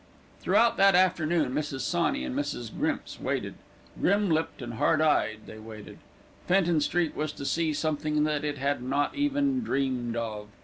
Throughout 0.39 0.77
that 0.77 0.95
afternoon, 0.95 1.53
Mrs. 1.53 1.81
Sawney 1.81 2.23
and 2.25 2.35
Mrs. 2.35 2.75
Grimps 2.75 3.19
waited; 3.19 3.53
grim 3.99 4.31
lipped 4.31 4.63
and 4.63 4.73
hard 4.73 4.99
eyed 4.99 5.41
they 5.45 5.59
waited. 5.59 5.99
Fenton 6.47 6.81
Street 6.81 7.15
was 7.15 7.31
to 7.33 7.45
see 7.45 7.71
something 7.71 8.23
that 8.23 8.43
it 8.43 8.57
had 8.57 8.81
not 8.81 9.13
even 9.13 9.61
dreamed 9.61 10.15
of. 10.15 10.47